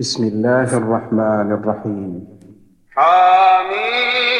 بسم 0.00 0.24
الله 0.24 0.76
الرحمن 0.76 1.48
الرحيم. 1.52 2.24
حميد 2.96 4.39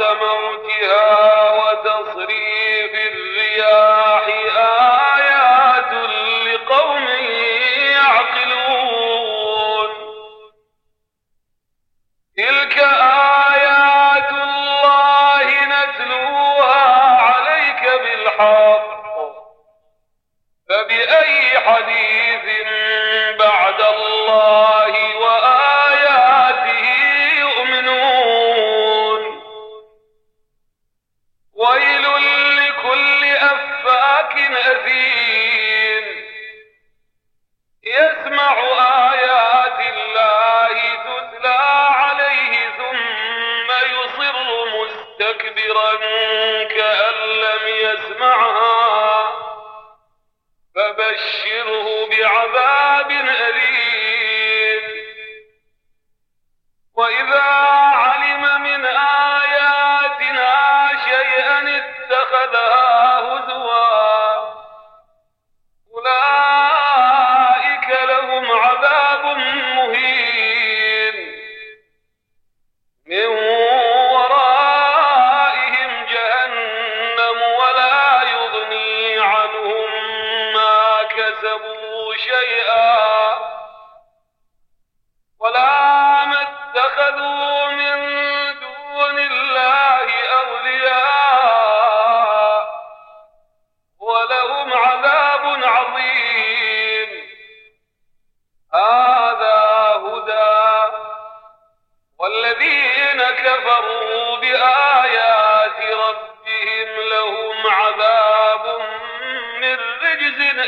موتها 0.00 1.25
يصر 44.22 44.64
مستكبرا 44.66 45.94
كأن 46.64 47.14
لم 47.14 47.68
يسمعها 47.68 49.32
فبشره 50.74 52.08
بعذاب 52.08 53.10
أليم. 53.10 54.82
وإذا 56.96 57.42
علم 57.96 58.62
من 58.62 58.84
آه 58.86 59.15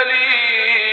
سليم 0.00 0.89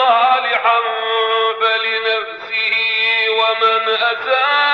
صالحا 0.00 0.80
فلنفسه 1.60 2.74
ومن 3.38 3.88
أساء 3.88 4.69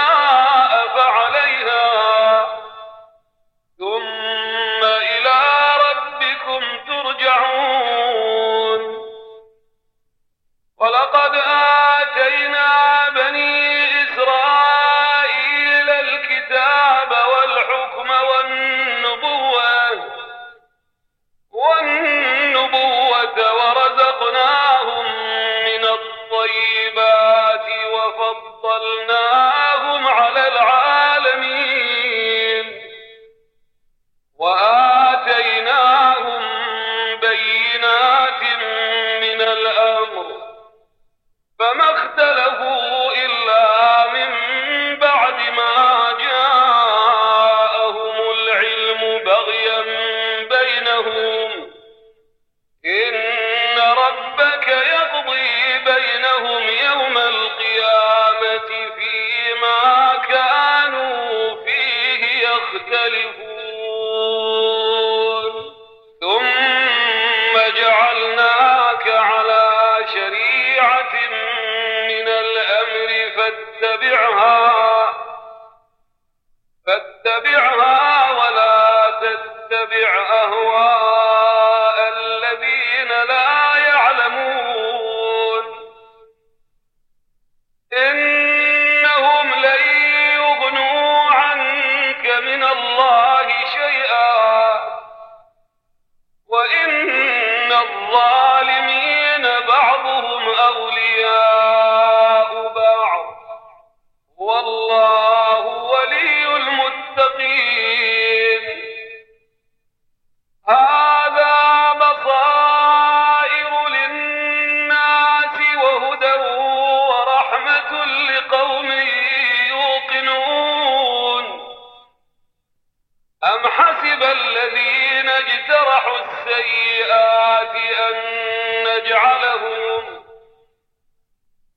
اتبعها 73.94 74.85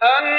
أن 0.04 0.39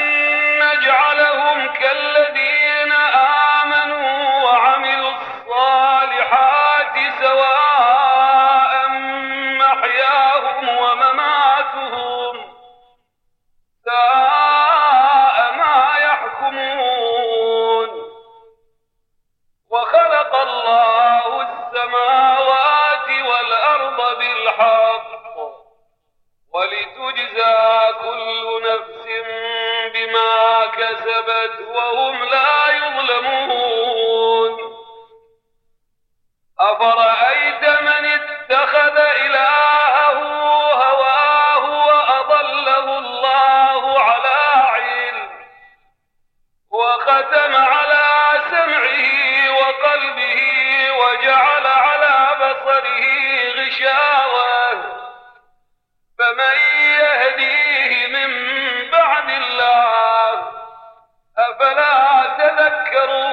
ذكروا 62.90 63.29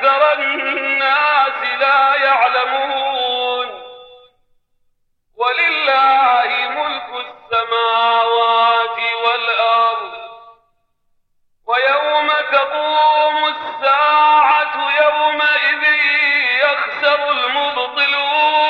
أكثر 0.00 0.32
الناس 0.32 1.62
لا 1.80 2.14
يعلمون 2.14 3.68
ولله 5.36 6.68
ملك 6.68 7.26
السماوات 7.26 8.98
والأرض 9.24 10.12
ويوم 11.66 12.28
تقوم 12.52 13.44
الساعة 13.44 14.74
يومئذ 15.02 15.84
يخسر 16.62 17.30
المبطلون 17.30 18.62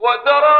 وترى 0.00 0.59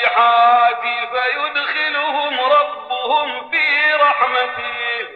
الصالحات 0.00 0.80
فيدخلهم 1.12 2.40
ربهم 2.40 3.50
في 3.50 3.92
رحمته. 3.94 5.08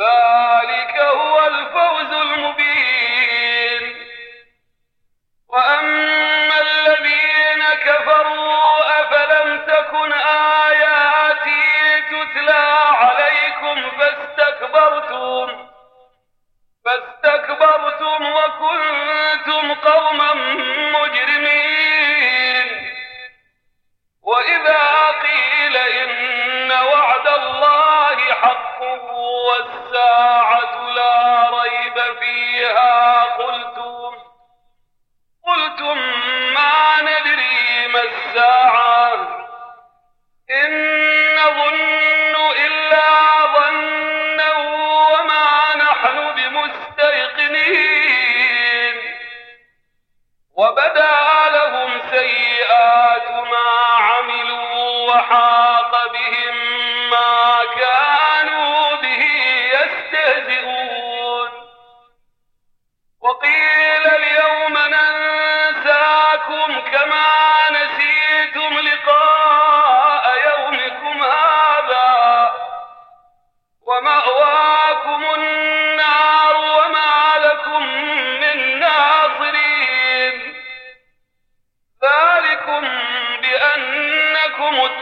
ذلك 0.00 0.96
هو 1.00 1.46
الفوز 1.46 2.12
المبين. 2.12 3.96
وأما 5.48 6.60
الذين 6.60 7.64
كفروا 7.64 9.00
أفلم 9.00 9.60
تكن 9.66 10.12
آياتي 10.72 12.02
تتلى 12.10 12.68
عليكم 12.92 13.90
فاستكبرتم. 13.90 15.66
فاستكبرتم 16.84 18.32
وكنتم 18.32 19.74
قوما 19.74 20.32
لا 30.96 31.50
ريب 31.50 32.18
فيها. 32.20 33.22
قلتم 33.24 34.12
قلتم 35.46 35.98
ما 36.54 37.00
ندري 37.02 37.88
ما 37.92 38.00
الساعة 38.02 38.59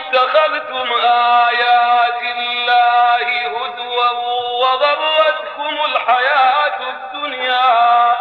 اتخذتم 0.09 0.93
آيات 1.03 2.23
الله 2.23 3.27
هدوا 3.47 4.11
وغرتكم 4.63 5.85
الحياة 5.85 6.81
الدنيا. 6.91 8.17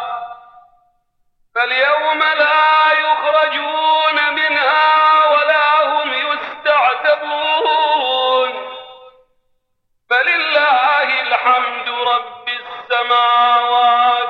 فاليوم 1.56 2.20
لا 2.20 2.92
يخرجون 2.92 4.34
منها 4.34 5.26
ولا 5.30 5.84
هم 5.84 6.14
يستعتبون. 6.14 7.30
فلله 10.10 11.22
الحمد 11.22 11.90
رب 11.90 12.48
السماوات 12.50 14.27